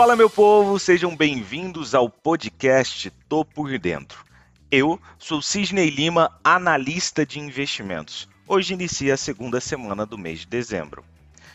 Fala, 0.00 0.16
meu 0.16 0.30
povo, 0.30 0.78
sejam 0.78 1.14
bem-vindos 1.14 1.94
ao 1.94 2.08
podcast 2.08 3.10
Tô 3.28 3.44
por 3.44 3.78
Dentro. 3.78 4.24
Eu 4.70 4.98
sou 5.18 5.42
Sidney 5.42 5.90
Lima, 5.90 6.34
analista 6.42 7.26
de 7.26 7.38
investimentos. 7.38 8.26
Hoje 8.48 8.72
inicia 8.72 9.12
a 9.12 9.18
segunda 9.18 9.60
semana 9.60 10.06
do 10.06 10.16
mês 10.16 10.40
de 10.40 10.46
dezembro. 10.46 11.04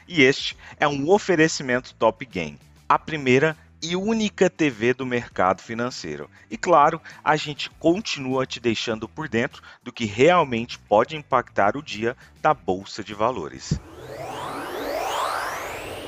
E 0.08 0.22
este 0.22 0.56
é 0.80 0.88
um 0.88 1.10
oferecimento 1.10 1.96
Top 1.96 2.24
Game, 2.24 2.60
a 2.88 3.00
primeira 3.00 3.58
e 3.82 3.96
única 3.96 4.48
TV 4.48 4.94
do 4.94 5.08
mercado 5.08 5.64
financeiro. 5.64 6.30
E 6.48 6.56
claro, 6.56 7.02
a 7.24 7.36
gente 7.36 7.72
continua 7.80 8.46
te 8.46 8.60
deixando 8.60 9.10
por 9.10 9.28
dentro 9.28 9.64
do 9.82 9.92
que 9.92 10.06
realmente 10.06 10.78
pode 10.78 11.16
impactar 11.16 11.76
o 11.76 11.82
dia 11.82 12.16
da 12.44 12.54
bolsa 12.54 13.04
de 13.04 13.16
valores. 13.16 13.80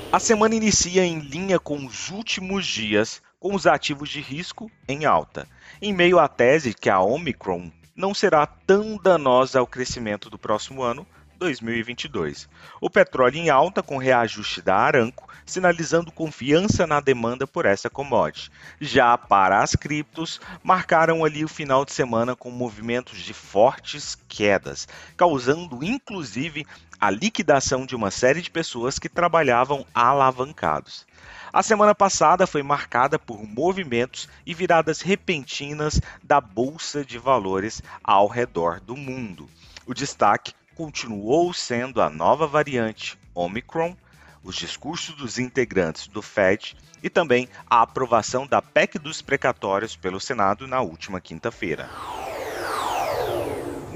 A 0.09 0.19
semana 0.19 0.55
inicia 0.55 1.05
em 1.05 1.19
linha 1.19 1.59
com 1.59 1.85
os 1.85 2.09
últimos 2.09 2.65
dias, 2.65 3.21
com 3.41 3.53
os 3.53 3.67
ativos 3.67 4.09
de 4.09 4.21
risco 4.21 4.71
em 4.87 5.03
alta, 5.03 5.45
em 5.81 5.93
meio 5.93 6.17
à 6.17 6.29
tese 6.29 6.73
que 6.73 6.89
a 6.89 7.01
Omicron 7.01 7.69
não 7.93 8.13
será 8.13 8.45
tão 8.45 8.95
danosa 8.95 9.59
ao 9.59 9.67
crescimento 9.67 10.29
do 10.29 10.37
próximo 10.37 10.81
ano, 10.81 11.05
2022. 11.37 12.47
O 12.81 12.89
petróleo 12.89 13.37
em 13.37 13.49
alta 13.49 13.83
com 13.83 13.97
reajuste 13.97 14.61
da 14.61 14.75
Aranco, 14.77 15.27
sinalizando 15.45 16.11
confiança 16.11 16.87
na 16.87 16.99
demanda 16.99 17.45
por 17.45 17.65
essa 17.65 17.89
commodity. 17.89 18.49
Já 18.79 19.17
para 19.17 19.61
as 19.61 19.75
criptos, 19.75 20.39
marcaram 20.63 21.23
ali 21.23 21.43
o 21.43 21.49
final 21.49 21.85
de 21.85 21.91
semana 21.91 22.35
com 22.35 22.49
movimentos 22.49 23.19
de 23.19 23.33
fortes 23.33 24.17
quedas, 24.27 24.87
causando 25.15 25.83
inclusive 25.83 26.65
a 26.99 27.09
liquidação 27.09 27.85
de 27.85 27.95
uma 27.95 28.11
série 28.11 28.41
de 28.41 28.49
pessoas 28.49 28.97
que 28.97 29.09
trabalhavam 29.09 29.85
alavancados. 29.93 31.05
A 31.53 31.63
semana 31.63 31.95
passada 31.95 32.45
foi 32.45 32.61
marcada 32.61 33.17
por 33.17 33.43
movimentos 33.43 34.27
e 34.45 34.53
viradas 34.53 35.01
repentinas 35.01 36.01
da 36.23 36.41
bolsa 36.41 37.05
de 37.05 37.17
valores 37.17 37.81
ao 38.03 38.27
redor 38.27 38.79
do 38.79 38.95
mundo. 38.95 39.49
O 39.85 39.93
destaque 39.93 40.53
continuou 40.75 41.53
sendo 41.53 42.01
a 42.01 42.09
nova 42.09 42.45
variante 42.45 43.17
Omicron, 43.33 43.95
os 44.43 44.55
discursos 44.55 45.15
dos 45.15 45.39
integrantes 45.39 46.07
do 46.07 46.21
Fed 46.21 46.75
e 47.01 47.09
também 47.09 47.47
a 47.69 47.81
aprovação 47.81 48.45
da 48.45 48.61
PEC 48.61 48.99
dos 48.99 49.21
precatórios 49.21 49.95
pelo 49.95 50.19
Senado 50.19 50.67
na 50.67 50.81
última 50.81 51.21
quinta-feira. 51.21 51.89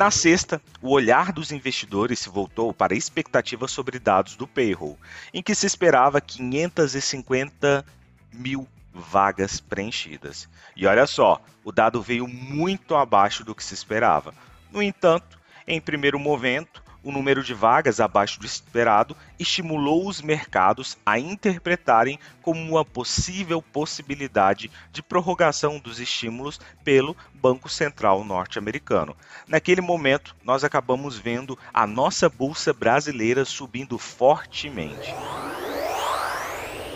Na 0.02 0.10
sexta, 0.10 0.60
o 0.82 0.90
olhar 0.90 1.32
dos 1.32 1.52
investidores 1.52 2.18
se 2.18 2.28
voltou 2.28 2.74
para 2.74 2.96
expectativas 2.96 3.70
sobre 3.70 4.00
dados 4.00 4.36
do 4.36 4.48
payroll, 4.48 4.98
em 5.32 5.44
que 5.44 5.54
se 5.54 5.68
esperava 5.68 6.20
550 6.20 7.86
mil 8.34 8.68
vagas 8.92 9.60
preenchidas. 9.60 10.50
E 10.76 10.88
olha 10.88 11.06
só, 11.06 11.40
o 11.64 11.72
dado 11.72 12.02
veio 12.02 12.28
muito 12.28 12.96
abaixo 12.96 13.44
do 13.44 13.54
que 13.54 13.64
se 13.64 13.76
esperava. 13.76 14.34
No 14.72 14.82
entanto, 14.82 15.40
em 15.68 15.80
primeiro 15.80 16.18
momento, 16.18 16.82
o 17.04 17.12
número 17.12 17.44
de 17.44 17.54
vagas 17.54 18.00
abaixo 18.00 18.40
do 18.40 18.46
esperado 18.46 19.16
estimulou 19.40 20.08
os 20.08 20.22
mercados 20.22 20.98
a 21.06 21.18
interpretarem 21.18 22.20
como 22.42 22.60
uma 22.60 22.86
possível 22.86 23.62
possibilidade 23.62 24.70
de 24.92 25.02
prorrogação 25.02 25.80
dos 25.80 26.00
estímulos 26.00 26.60
pelo 26.84 27.16
Banco 27.34 27.70
Central 27.70 28.24
norte-americano. 28.24 29.16
Naquele 29.48 29.82
momento, 29.82 30.36
nós 30.44 30.64
acabamos 30.64 31.18
vendo 31.18 31.58
a 31.74 31.88
nossa 31.88 32.30
bolsa 32.30 32.74
brasileira 32.74 33.46
subindo 33.46 33.98
fortemente. 33.98 35.14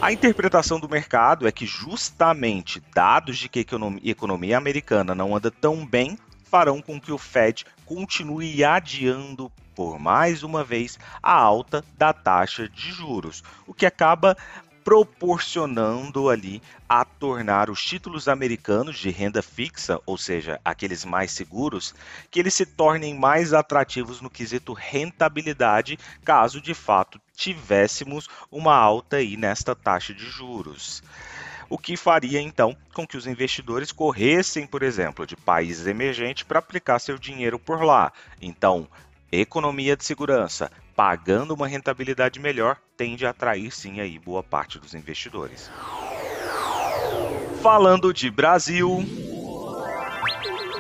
A 0.02 0.12
interpretação 0.12 0.80
do 0.80 0.90
mercado 0.90 1.48
é 1.48 1.52
que 1.52 1.66
justamente 1.66 2.84
dados 2.94 3.38
de 3.38 3.50
que 3.50 3.60
a 3.60 4.10
economia 4.10 4.58
americana 4.58 5.16
não 5.16 5.36
anda 5.36 5.50
tão 5.50 5.86
bem 5.86 6.18
farão 6.56 6.82
com 6.82 7.02
que 7.02 7.12
o 7.12 7.18
Fed 7.18 7.66
continue 7.86 8.64
adiando 8.64 9.52
por 9.76 10.00
mais 10.00 10.42
uma 10.42 10.64
vez 10.64 10.98
a 11.22 11.34
alta 11.34 11.84
da 11.98 12.14
taxa 12.14 12.70
de 12.70 12.94
juros, 12.94 13.44
o 13.68 13.74
que 13.74 13.86
acaba 13.86 14.38
proporcionando 14.82 16.30
ali 16.30 16.62
a 16.88 17.04
tornar 17.04 17.70
os 17.70 17.84
títulos 17.84 18.30
americanos 18.30 18.98
de 18.98 19.10
renda 19.10 19.42
fixa, 19.42 20.00
ou 20.06 20.18
seja, 20.18 20.58
aqueles 20.64 21.04
mais 21.04 21.34
seguros, 21.34 21.94
que 22.32 22.40
eles 22.40 22.54
se 22.54 22.66
tornem 22.66 23.14
mais 23.14 23.52
atrativos 23.52 24.22
no 24.22 24.30
quesito 24.30 24.72
rentabilidade, 24.72 26.00
caso 26.24 26.62
de 26.62 26.74
fato 26.74 27.20
tivéssemos 27.36 28.30
uma 28.50 28.74
alta 28.74 29.18
aí 29.18 29.36
nesta 29.36 29.76
taxa 29.76 30.14
de 30.14 30.24
juros 30.24 31.04
o 31.70 31.78
que 31.78 31.98
faria 31.98 32.42
então 32.42 32.76
com 32.94 33.06
que 33.06 33.18
os 33.18 33.28
investidores 33.28 33.92
corressem, 33.92 34.66
por 34.66 34.84
exemplo, 34.84 35.26
de 35.26 35.36
países 35.36 35.88
emergentes 35.88 36.44
para 36.44 36.60
aplicar 36.60 37.00
seu 37.00 37.18
dinheiro 37.18 37.58
por 37.60 37.84
lá. 37.84 38.12
Então, 38.42 38.88
economia 39.32 39.96
de 39.96 40.06
segurança, 40.06 40.72
pagando 40.96 41.54
uma 41.54 41.68
rentabilidade 41.68 42.40
melhor, 42.40 42.78
tende 42.96 43.26
a 43.26 43.32
atrair 43.32 43.72
sim 43.72 44.00
aí 44.00 44.18
boa 44.18 44.44
parte 44.44 44.80
dos 44.80 44.94
investidores. 44.94 45.70
Falando 47.62 48.14
de 48.14 48.30
Brasil, 48.30 49.04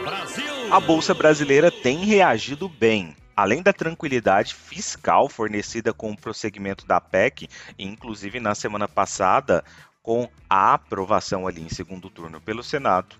Brasil. 0.03 0.73
a 0.73 0.79
bolsa 0.79 1.13
brasileira 1.13 1.72
tem 1.72 2.06
reagido 2.06 2.69
bem. 2.69 3.16
Além 3.35 3.62
da 3.62 3.73
tranquilidade 3.73 4.56
fiscal 4.56 5.28
fornecida 5.28 5.91
com 5.91 6.12
o 6.12 6.17
prosseguimento 6.17 6.85
da 6.85 7.02
PEC, 7.02 7.50
inclusive 7.78 8.40
na 8.40 8.56
semana 8.56 8.88
passada, 8.88 9.62
com 10.06 10.30
a 10.48 10.76
aprovação 10.76 11.48
ali 11.48 11.64
em 11.64 11.70
segundo 11.70 12.12
turno 12.12 12.40
pelo 12.40 12.64
Senado. 12.64 13.16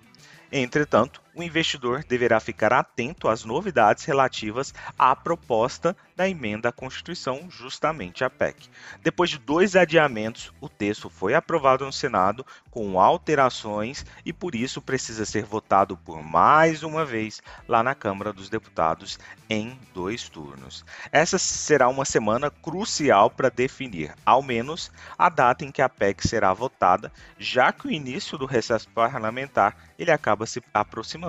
Entretanto, 0.52 1.20
o 1.36 1.44
investidor 1.44 2.04
deverá 2.08 2.40
ficar 2.40 2.72
atento 2.72 3.28
às 3.28 3.44
novidades 3.44 4.06
relativas 4.06 4.74
à 4.98 5.14
proposta 5.16 5.96
da 6.16 6.30
emenda 6.30 6.70
à 6.70 6.72
Constituição, 6.72 7.50
justamente 7.50 8.24
a 8.24 8.30
PEC. 8.30 8.70
Depois 9.04 9.30
de 9.30 9.38
dois 9.38 9.76
adiamentos, 9.76 10.54
o 10.62 10.70
texto 10.70 11.10
foi 11.10 11.34
aprovado 11.34 11.86
no 11.86 11.92
Senado 11.92 12.46
com 12.72 13.00
alterações 13.00 14.06
e 14.26 14.32
por 14.32 14.56
isso 14.56 14.82
precisa 14.82 15.26
ser 15.26 15.44
votado 15.44 15.98
por 15.98 16.24
mais 16.24 16.84
uma 16.84 17.04
vez 17.04 17.42
lá 17.68 17.84
na 17.84 17.94
Câmara 17.94 18.32
dos 18.32 18.48
Deputados 18.48 19.20
em 19.50 19.78
dois 19.94 20.30
turnos. 20.30 20.86
Essa 21.12 21.38
será 21.38 21.90
uma 21.90 22.06
semana 22.06 22.50
crucial 22.50 23.30
para 23.30 23.50
definir, 23.50 24.14
ao 24.26 24.42
menos, 24.42 24.90
a 25.18 25.28
data 25.28 25.66
em 25.66 25.72
que 25.72 25.82
a 25.82 25.90
PEC 25.90 26.26
será 26.26 26.54
votada, 26.54 27.12
já 27.38 27.74
que 27.74 27.88
o 27.88 27.92
início 27.92 28.38
do 28.38 28.46
recesso 28.46 28.88
parlamentar 28.90 29.76
ele 30.00 30.12
acaba 30.12 30.46
se 30.46 30.64
aproximando 30.74 31.25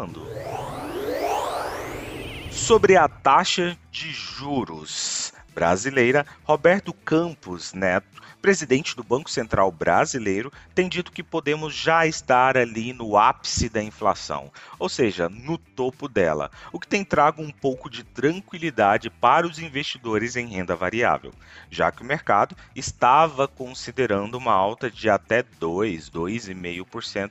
Sobre 2.51 2.97
a 2.97 3.09
taxa 3.09 3.79
de 3.91 4.13
juros 4.13 5.33
brasileira, 5.55 6.27
Roberto 6.45 6.93
Campos 6.93 7.73
Neto, 7.73 8.21
presidente 8.43 8.95
do 8.95 9.03
Banco 9.03 9.31
Central 9.31 9.73
brasileiro, 9.73 10.53
tem 10.75 10.87
dito 10.87 11.11
que 11.11 11.23
podemos 11.23 11.75
já 11.75 12.07
estar 12.07 12.59
ali 12.59 12.93
no 12.93 13.17
ápice 13.17 13.71
da 13.71 13.83
inflação, 13.83 14.53
ou 14.79 14.89
seja, 14.89 15.31
no 15.31 15.57
topo 15.57 16.09
dela, 16.09 16.51
o 16.73 16.79
que 16.79 16.87
tem 16.87 17.03
trago 17.03 17.41
um 17.43 17.51
pouco 17.51 17.89
de 17.89 18.05
tranquilidade 18.05 19.09
para 19.09 19.47
os 19.47 19.59
investidores 19.59 20.37
em 20.37 20.47
renda 20.47 20.77
variável, 20.77 21.33
já 21.71 21.91
que 21.91 22.03
o 22.03 22.07
mercado 22.07 22.55
estava 22.75 23.49
considerando 23.49 24.37
uma 24.37 24.53
alta 24.53 24.91
de 24.91 25.09
até 25.09 25.43
2, 25.43 26.11
2,5% 26.11 27.31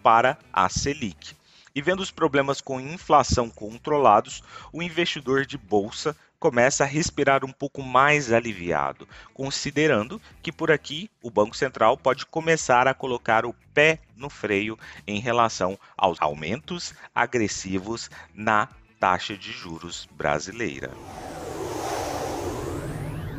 para 0.00 0.38
a 0.52 0.68
Selic. 0.68 1.34
E 1.74 1.82
vendo 1.82 1.98
os 1.98 2.12
problemas 2.12 2.60
com 2.60 2.80
inflação 2.80 3.50
controlados, 3.50 4.44
o 4.72 4.80
investidor 4.80 5.44
de 5.44 5.58
bolsa 5.58 6.16
começa 6.38 6.84
a 6.84 6.86
respirar 6.86 7.44
um 7.44 7.50
pouco 7.50 7.82
mais 7.82 8.32
aliviado, 8.32 9.08
considerando 9.32 10.22
que 10.40 10.52
por 10.52 10.70
aqui 10.70 11.10
o 11.20 11.30
Banco 11.30 11.56
Central 11.56 11.96
pode 11.96 12.26
começar 12.26 12.86
a 12.86 12.94
colocar 12.94 13.44
o 13.44 13.52
pé 13.72 13.98
no 14.16 14.30
freio 14.30 14.78
em 15.04 15.18
relação 15.18 15.76
aos 15.96 16.22
aumentos 16.22 16.94
agressivos 17.12 18.08
na 18.32 18.68
taxa 19.00 19.36
de 19.36 19.50
juros 19.50 20.08
brasileira. 20.12 20.92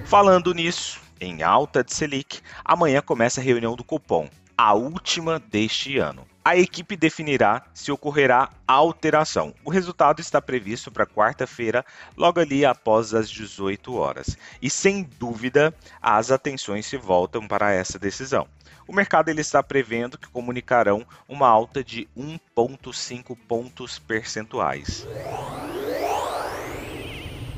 Falando 0.05 0.53
nisso, 0.53 0.99
em 1.21 1.41
alta 1.41 1.85
de 1.85 1.93
Selic, 1.93 2.41
amanhã 2.65 3.01
começa 3.01 3.39
a 3.39 3.43
reunião 3.43 3.77
do 3.77 3.83
Copom, 3.83 4.29
a 4.57 4.73
última 4.73 5.39
deste 5.39 5.97
ano 5.97 6.27
a 6.45 6.55
equipe 6.55 6.95
definirá 6.95 7.63
se 7.73 7.91
ocorrerá 7.91 8.51
alteração. 8.67 9.51
O 9.63 9.71
resultado 9.71 10.21
está 10.21 10.39
previsto 10.39 10.91
para 10.91 11.07
quarta-feira, 11.07 11.83
logo 12.15 12.39
ali 12.39 12.63
após 12.63 13.15
as 13.15 13.31
18 13.31 13.95
horas. 13.95 14.37
E 14.61 14.69
sem 14.69 15.09
dúvida, 15.19 15.73
as 15.99 16.29
atenções 16.29 16.85
se 16.85 16.97
voltam 16.97 17.47
para 17.47 17.73
essa 17.73 17.97
decisão. 17.97 18.47
O 18.87 18.93
mercado 18.93 19.29
ele 19.29 19.41
está 19.41 19.63
prevendo 19.63 20.19
que 20.19 20.27
comunicarão 20.27 21.03
uma 21.27 21.47
alta 21.47 21.83
de 21.83 22.07
1,5 22.15 23.35
pontos 23.47 23.97
percentuais. 23.97 25.07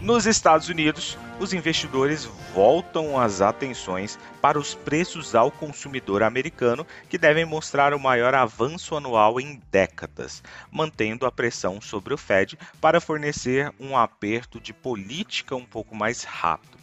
Nos 0.01 0.25
Estados 0.25 0.69
Unidos, 0.69 1.17
os 1.39 1.53
investidores 1.53 2.25
voltam 2.53 3.19
as 3.19 3.41
atenções 3.41 4.17
para 4.41 4.57
os 4.57 4.73
preços 4.73 5.35
ao 5.35 5.51
consumidor 5.51 6.23
americano, 6.23 6.85
que 7.09 7.17
devem 7.17 7.45
mostrar 7.45 7.93
o 7.93 7.99
maior 7.99 8.33
avanço 8.33 8.95
anual 8.95 9.39
em 9.39 9.61
décadas, 9.71 10.41
mantendo 10.71 11.25
a 11.25 11.31
pressão 11.31 11.79
sobre 11.79 12.13
o 12.13 12.17
Fed 12.17 12.57
para 12.81 12.99
fornecer 12.99 13.71
um 13.79 13.95
aperto 13.95 14.59
de 14.59 14.73
política 14.73 15.55
um 15.55 15.65
pouco 15.65 15.95
mais 15.95 16.23
rápido. 16.23 16.77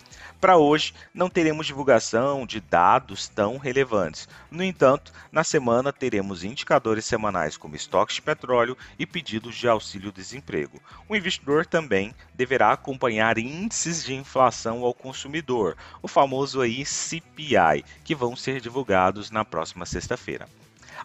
Para 0.44 0.58
hoje, 0.58 0.92
não 1.14 1.30
teremos 1.30 1.66
divulgação 1.66 2.44
de 2.44 2.60
dados 2.60 3.28
tão 3.28 3.56
relevantes. 3.56 4.28
No 4.50 4.62
entanto, 4.62 5.10
na 5.32 5.42
semana 5.42 5.90
teremos 5.90 6.44
indicadores 6.44 7.06
semanais 7.06 7.56
como 7.56 7.74
estoques 7.74 8.16
de 8.16 8.22
petróleo 8.22 8.76
e 8.98 9.06
pedidos 9.06 9.56
de 9.56 9.66
auxílio-desemprego. 9.66 10.82
O 11.08 11.16
investidor 11.16 11.64
também 11.64 12.14
deverá 12.34 12.72
acompanhar 12.72 13.38
índices 13.38 14.04
de 14.04 14.12
inflação 14.44 14.84
ao 14.84 14.92
consumidor, 14.92 15.74
o 16.02 16.08
famoso 16.08 16.60
aí 16.60 16.84
CPI, 16.84 17.82
que 18.04 18.14
vão 18.14 18.36
ser 18.36 18.60
divulgados 18.60 19.30
na 19.30 19.42
próxima 19.42 19.86
sexta-feira. 19.86 20.46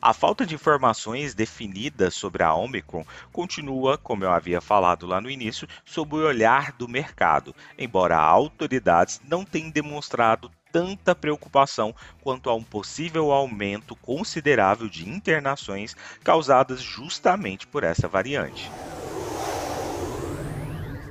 A 0.01 0.13
falta 0.13 0.45
de 0.45 0.56
informações 0.56 1.33
definidas 1.33 2.13
sobre 2.13 2.44
a 2.44 2.53
Omicron 2.53 3.06
continua, 3.31 3.97
como 3.97 4.25
eu 4.25 4.31
havia 4.31 4.59
falado 4.59 5.06
lá 5.07 5.21
no 5.21 5.30
início, 5.30 5.68
sob 5.86 6.15
o 6.15 6.25
olhar 6.25 6.74
do 6.74 6.88
mercado, 6.88 7.56
embora 7.77 8.18
autoridades 8.18 9.21
não 9.24 9.45
tenham 9.45 9.69
demonstrado 9.69 10.51
tanta 10.69 11.15
preocupação 11.15 11.95
quanto 12.21 12.50
a 12.50 12.56
um 12.56 12.63
possível 12.63 13.31
aumento 13.31 13.95
considerável 13.95 14.89
de 14.89 15.07
internações 15.07 15.95
causadas 16.25 16.81
justamente 16.81 17.65
por 17.65 17.86
essa 17.86 18.07
variante. 18.07 18.69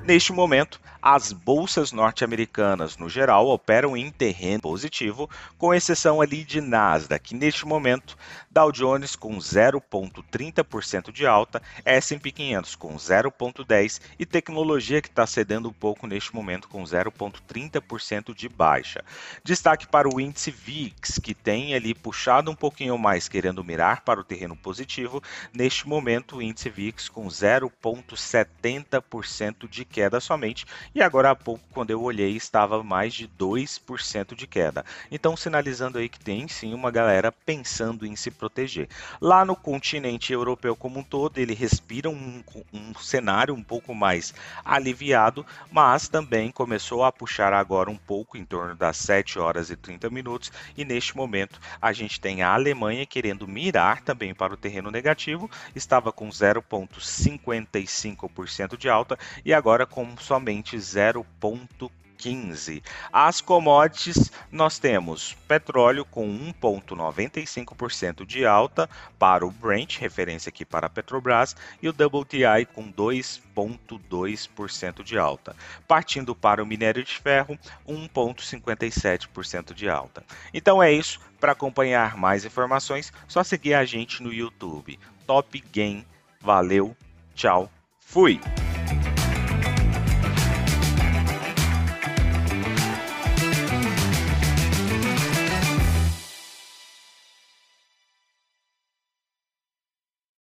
Neste 0.09 0.33
momento, 0.33 0.81
as 1.01 1.33
bolsas 1.33 1.93
norte-americanas, 1.93 2.97
no 2.97 3.09
geral, 3.09 3.49
operam 3.49 3.97
em 3.97 4.11
terreno 4.11 4.63
positivo, 4.63 5.31
com 5.57 5.73
exceção 5.73 6.21
ali 6.21 6.45
de 6.45 6.61
Nasdaq, 6.61 7.29
que 7.29 7.35
neste 7.35 7.67
momento 7.67 8.17
Dow 8.51 8.73
Jones 8.73 9.15
com 9.15 9.37
0,30% 9.37 11.13
de 11.13 11.27
alta, 11.27 11.61
S&P 11.85 12.33
500 12.33 12.75
com 12.75 12.97
0,10% 12.97 14.01
e 14.19 14.25
tecnologia 14.25 15.03
que 15.03 15.09
está 15.09 15.27
cedendo 15.27 15.69
um 15.69 15.73
pouco 15.73 16.07
neste 16.07 16.35
momento 16.35 16.67
com 16.69 16.83
0,30% 16.83 18.35
de 18.35 18.49
baixa. 18.49 19.05
Destaque 19.45 19.87
para 19.87 20.09
o 20.09 20.19
índice 20.19 20.51
VIX, 20.51 21.19
que 21.19 21.35
tem 21.35 21.75
ali 21.75 21.95
puxado 21.95 22.51
um 22.51 22.55
pouquinho 22.55 22.97
mais, 22.97 23.29
querendo 23.29 23.63
mirar 23.63 24.01
para 24.01 24.21
o 24.21 24.25
terreno 24.25 24.57
positivo. 24.57 25.23
Neste 25.53 25.87
momento, 25.87 26.37
o 26.37 26.43
índice 26.43 26.71
VIX 26.71 27.11
com 27.11 27.27
0,70% 27.27 29.69
de 29.69 29.85
queda 29.85 30.19
somente, 30.21 30.65
e 30.95 31.03
agora 31.03 31.31
há 31.31 31.35
pouco, 31.35 31.65
quando 31.73 31.91
eu 31.91 32.01
olhei, 32.03 32.37
estava 32.37 32.83
mais 32.83 33.15
de 33.15 33.29
2% 33.29 34.35
de 34.35 34.47
queda. 34.47 34.85
Então, 35.11 35.37
sinalizando 35.37 35.99
aí 35.99 36.09
que 36.09 36.19
tem 36.19 36.49
sim 36.49 36.73
uma 36.73 36.91
galera 36.91 37.31
pensando 37.31 38.07
em 38.07 38.17
se 38.17 38.31
proteger. 38.31 38.89
Lá 39.21 39.45
no 39.45 39.55
continente 39.55 40.33
europeu 40.33 40.75
como 40.75 41.01
um 41.01 41.03
todo, 41.03 41.37
ele 41.39 41.53
respira 41.55 42.09
um, 42.09 42.43
um 42.73 42.95
cenário 42.95 43.53
um 43.55 43.63
pouco 43.63 43.95
mais 43.95 44.33
aliviado, 44.65 45.45
mas 45.71 46.09
também 46.09 46.51
começou 46.51 47.05
a 47.05 47.13
puxar 47.13 47.53
agora 47.53 47.91
um 47.91 47.97
pouco, 47.97 48.39
em 48.39 48.45
torno 48.45 48.75
das 48.75 48.97
7 48.97 49.39
horas 49.39 49.71
e 49.71 49.77
30 49.77 50.11
minutos, 50.11 50.51
e 50.77 50.85
neste 50.85 51.17
momento 51.17 51.61
a 51.81 51.93
gente 51.93 52.21
tem 52.21 52.43
a 52.43 52.53
Alemanha 52.53 53.07
querendo 53.07 53.47
mirar 53.47 54.03
também 54.03 54.35
para 54.35 54.55
o 54.55 54.57
terreno 54.57 54.91
negativo, 54.91 55.49
estava 55.75 56.13
com 56.13 56.29
0,55% 56.29 58.77
de 58.77 58.89
alta 58.89 59.19
e 59.45 59.53
agora 59.53 59.85
com 59.87 60.17
somente 60.17 60.78
0,15. 60.79 62.83
As 63.13 63.41
commodities, 63.41 64.33
nós 64.51 64.77
temos 64.79 65.35
petróleo 65.47 66.05
com 66.05 66.27
1,95% 66.61 68.27
de 68.27 68.45
alta 68.45 68.91
para 69.19 69.47
o 69.47 69.51
Brent, 69.51 69.99
referência 69.99 70.51
aqui 70.51 70.65
para 70.65 70.89
a 70.89 70.91
Petrobras, 70.91 71.55
e 71.81 71.89
o 71.89 71.93
WTI 71.93 72.67
com 72.75 72.93
2,2% 72.93 75.05
de 75.05 75.17
alta. 75.17 75.55
Partindo 75.87 76.35
para 76.35 76.61
o 76.63 76.67
minério 76.67 77.05
de 77.05 77.15
ferro, 77.15 77.57
1,57% 77.87 79.73
de 79.73 79.89
alta. 79.89 80.25
Então 80.53 80.83
é 80.83 80.93
isso. 80.93 81.21
Para 81.39 81.53
acompanhar 81.53 82.17
mais 82.17 82.45
informações, 82.45 83.13
só 83.29 83.45
seguir 83.45 83.75
a 83.75 83.85
gente 83.85 84.21
no 84.23 84.33
YouTube. 84.33 84.99
Top 85.25 85.63
Game. 85.73 86.05
Valeu, 86.41 86.97
tchau, 87.35 87.71
fui! 88.01 88.41